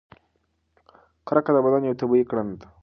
[1.27, 2.67] کرکه د بدن یوه طبیعي کړنه ده.